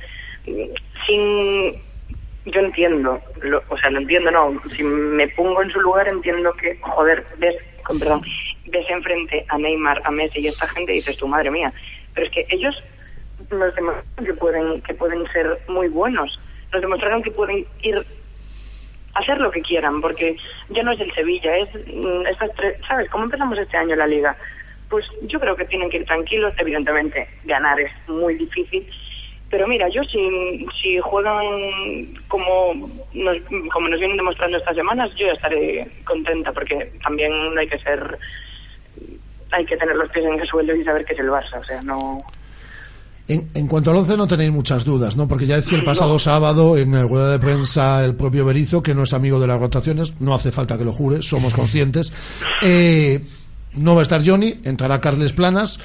[1.06, 1.91] sin...
[2.46, 4.62] Yo entiendo, lo- o sea, lo entiendo, no.
[4.76, 7.56] Si me pongo en su lugar, entiendo que, joder, ves,
[8.00, 8.22] perdón,
[8.66, 11.72] ves enfrente a Neymar, a Messi y a esta gente y dices, tu madre mía.
[12.14, 12.84] Pero es que ellos
[13.52, 16.40] nos demostraron que pueden, que pueden ser muy buenos.
[16.74, 18.06] Nos demostraron que pueden ir
[19.14, 20.38] hacer lo que quieran, porque
[20.70, 23.10] ya no es el Sevilla, es mm, estas tres, ¿sabes?
[23.10, 24.36] ¿Cómo empezamos este año la liga?
[24.90, 28.90] Pues yo creo que tienen que ir tranquilos, evidentemente ganar es muy difícil,
[29.52, 31.44] pero mira, yo si, si juegan
[32.30, 32.74] como
[33.14, 33.38] nos,
[33.72, 38.18] como nos vienen demostrando estas semanas, yo ya estaré contenta, porque también hay que ser,
[39.52, 41.64] hay que tener los pies en el suelo y saber que es el Barça, o
[41.66, 42.20] sea, no...
[43.28, 45.28] En, en cuanto al 11 no tenéis muchas dudas, ¿no?
[45.28, 48.96] Porque ya decía el pasado sábado en la rueda de prensa el propio Berizo que
[48.96, 52.12] no es amigo de las rotaciones, no hace falta que lo jure, somos conscientes.
[52.62, 53.22] Eh,
[53.74, 55.80] no va a estar Johnny, entrará Carles Planas,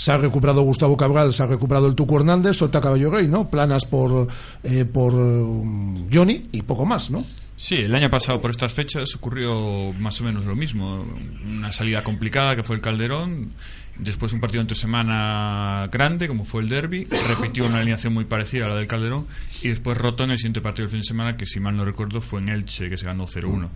[0.00, 3.50] se ha recuperado Gustavo Cabral, se ha recuperado el Tuco Hernández, Sota Caballo Rey, ¿no?
[3.50, 4.28] Planas por,
[4.62, 7.22] eh, por eh, Johnny y poco más, ¿no?
[7.54, 11.04] Sí, el año pasado por estas fechas ocurrió más o menos lo mismo.
[11.44, 13.50] Una salida complicada que fue el Calderón,
[13.98, 18.64] después un partido entre semana grande como fue el Derby, repitió una alineación muy parecida
[18.64, 19.26] a la del Calderón
[19.60, 21.84] y después roto en el siguiente partido del fin de semana que si mal no
[21.84, 23.68] recuerdo fue en Elche que se ganó 0-1.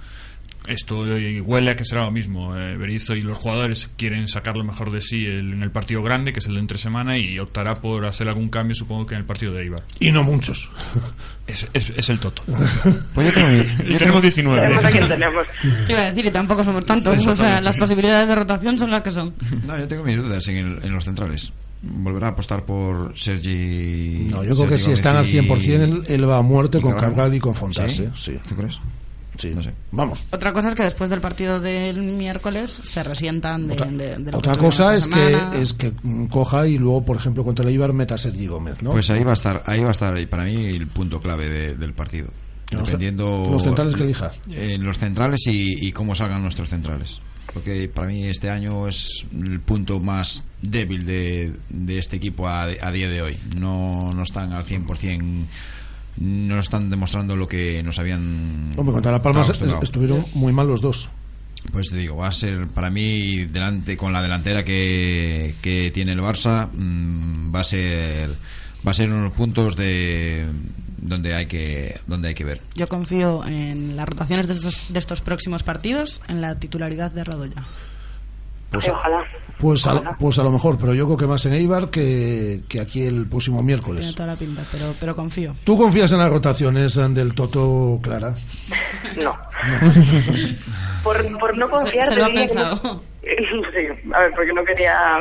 [0.67, 2.57] Esto eh, huele a que será lo mismo.
[2.57, 6.03] Eh, Berizzo y los jugadores quieren sacar lo mejor de sí el- en el partido
[6.03, 9.15] grande, que es el de entre semana, y optará por hacer algún cambio, supongo que
[9.15, 9.83] en el partido de Eibar.
[10.01, 10.71] Y no muchos.
[11.47, 12.43] Es, es- es el Toto.
[13.15, 13.63] Pues yo tengo yo
[13.99, 14.61] tenemos tengo- 19.
[14.63, 15.47] Tenemos a quien tenemos.
[15.87, 17.27] Te iba a decir, y tampoco somos tantos.
[17.27, 19.35] O sea, las posibilidades de rotación son las que son.
[19.67, 21.53] No, yo tengo mis dudas en, el- en los centrales.
[21.83, 24.27] Volverá a apostar por Sergi.
[24.31, 26.79] No, yo creo que si están al Gómez y- 100% él, él va a muerte
[26.79, 27.11] y con Cabral.
[27.11, 28.07] Cargal y con Fontase.
[28.15, 28.33] ¿Sí?
[28.33, 28.39] Sí.
[28.49, 28.81] ¿Tú crees?
[29.37, 29.53] Sí.
[29.55, 29.73] No sé.
[29.91, 30.27] Vamos.
[30.31, 34.33] Otra cosa es que después del partido del miércoles se resientan de, Otra, de- de
[34.33, 37.65] lo otra que cosa es que, es que mm, coja y luego, por ejemplo, contra
[37.65, 38.93] el Eibar meta a Sergi Gómez, ¿no?
[38.93, 41.49] Pues ahí va a estar, ahí va a estar ahí para mí el punto clave
[41.49, 42.29] de- del partido.
[42.71, 44.33] Los- Dependiendo los centrales que elija.
[44.55, 47.21] Eh, los centrales y, y cómo salgan nuestros centrales.
[47.53, 52.63] Porque para mí este año es el punto más débil de, de este equipo a,
[52.65, 53.39] a día de hoy.
[53.57, 55.45] No, no están al 100%,
[56.17, 58.71] no están demostrando lo que nos habían.
[58.77, 59.43] Hombre, contra La Palma
[59.83, 61.09] estuvieron muy mal los dos.
[61.73, 66.13] Pues te digo, va a ser para mí delante con la delantera que, que tiene
[66.13, 68.31] el Barça mm, va a ser
[68.87, 70.47] va a ser unos puntos de
[70.99, 72.61] donde hay que donde hay que ver.
[72.75, 77.25] Yo confío en las rotaciones de estos, de estos próximos partidos, en la titularidad de
[77.25, 77.65] Radoya.
[78.75, 79.25] Pues, ojalá.
[79.59, 82.81] Pues a, pues a lo mejor, pero yo creo que más en Eibar que, que
[82.81, 84.15] aquí el próximo Tiene miércoles.
[84.15, 85.55] toda la pinta, pero, pero confío.
[85.65, 88.35] ¿Tú confías en las rotaciones eh, del Toto, Clara?
[89.17, 89.33] No.
[91.03, 92.81] por, por no confiar Se- se lo ha pensado.
[92.83, 95.19] no- Sí, a ver, porque no quería...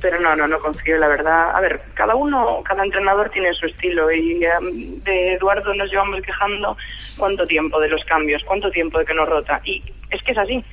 [0.00, 1.50] Pero no, no, no confío, la verdad.
[1.56, 6.20] A ver, cada uno, cada entrenador tiene su estilo y em, de Eduardo nos llevamos
[6.20, 6.76] quejando
[7.16, 9.60] cuánto tiempo de los cambios, cuánto tiempo de que nos rota.
[9.64, 10.64] Y es que es así.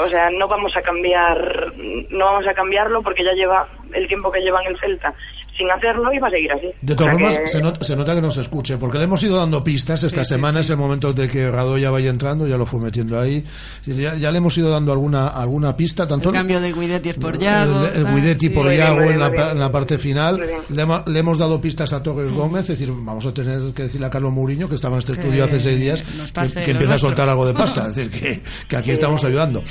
[0.00, 1.72] O sea, no vamos a cambiar,
[2.10, 5.12] no vamos a cambiarlo porque ya lleva el tiempo que lleva en el Celta
[5.56, 6.68] sin hacerlo y va a seguir así.
[6.80, 9.04] De O todas sea formas, que- se nota, se nota que nos escuche, porque le
[9.04, 12.56] hemos ido dando pistas esta semana, es el momento de que Radoya vaya entrando, ya
[12.56, 13.44] lo fue metiendo ahí.
[13.84, 17.16] Ya, ya le hemos ido dando alguna alguna pista, tanto El cambio de Guidetti es
[17.16, 17.84] por Yago.
[17.86, 18.48] el, Guidetti sí.
[18.50, 20.40] por bien, en, la, en parte final.
[20.70, 23.82] Le, hemos- le hemos dado pistas a Torres Gómez, es decir, vamos a tener que
[23.82, 26.70] decirle a Carlos Mourinho, que estaba en este Que estudio hace seis días, que, que
[26.70, 29.62] empieza a soltar algo de pasta, es decir, que, que aquí estamos ayudando.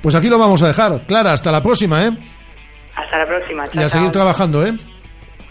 [0.00, 1.06] Pues aquí lo vamos a dejar.
[1.06, 2.16] Clara, hasta la próxima, ¿eh?
[2.98, 3.66] Hasta la próxima.
[3.72, 4.12] Y Chao, a seguir chao.
[4.12, 4.74] trabajando, ¿eh?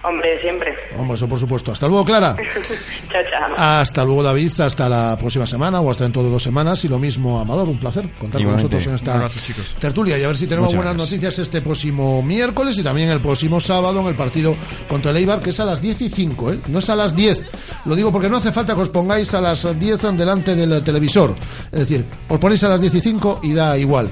[0.04, 0.74] Hombre, siempre.
[0.98, 1.72] Hombre, eso por supuesto.
[1.72, 2.34] Hasta luego, Clara.
[3.12, 3.56] chao, chao.
[3.58, 4.58] Hasta luego, David.
[4.62, 6.86] Hasta la próxima semana o hasta dentro de dos semanas.
[6.86, 7.68] Y lo mismo, Amador.
[7.68, 9.40] Un placer contar con nosotros en esta abrazo,
[9.80, 10.18] tertulia.
[10.18, 11.12] Y a ver si tenemos Muchas buenas gracias.
[11.12, 14.56] noticias este próximo miércoles y también el próximo sábado en el partido
[14.88, 16.60] contra el Eibar, que es a las 10 y 5, ¿eh?
[16.68, 17.46] No es a las 10.
[17.86, 21.34] Lo digo porque no hace falta que os pongáis a las 10 delante del televisor.
[21.72, 24.10] Es decir, os ponéis a las 10 y 5 y da igual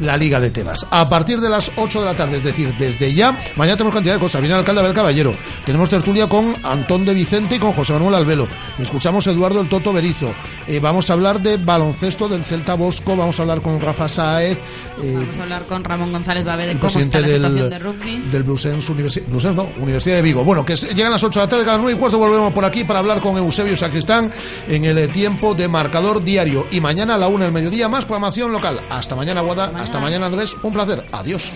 [0.00, 0.86] la Liga de Tebas.
[0.90, 4.14] A partir de las 8 de la tarde, es decir, desde ya, mañana tenemos cantidad
[4.14, 4.40] de cosas.
[4.40, 5.34] Viene el alcalde Abel Caballero.
[5.64, 8.46] Tenemos tertulia con Antón de Vicente y con José Manuel Albelo.
[8.78, 10.32] Escuchamos a Eduardo el Toto Berizo.
[10.66, 13.16] Eh, vamos a hablar de baloncesto del Celta Bosco.
[13.16, 14.58] Vamos a hablar con Rafa Saez.
[15.02, 17.78] eh, Vamos a hablar con Ramón González Babé de cómo está la del, situación de
[17.78, 18.16] rugby.
[18.32, 20.44] del Blusens Universidad, Blusens, no, Universidad de Vigo.
[20.44, 22.64] Bueno, que llegan las 8 de la tarde, a las 9 y cuarto volvemos por
[22.64, 24.30] aquí para hablar con Eusebio Sacristán
[24.68, 26.66] en el tiempo de marcador diario.
[26.70, 28.78] Y mañana a la 1 del mediodía más programación local.
[28.90, 29.72] Hasta mañana, Guada.
[29.86, 30.56] Hasta mañana, Andrés.
[30.64, 31.00] Un placer.
[31.12, 31.48] Adiós.